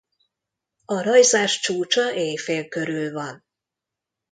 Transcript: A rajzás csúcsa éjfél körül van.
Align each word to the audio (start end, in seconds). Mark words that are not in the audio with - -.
A 0.85 1.01
rajzás 1.01 1.59
csúcsa 1.59 2.13
éjfél 2.13 2.67
körül 2.67 3.11
van. 3.11 3.45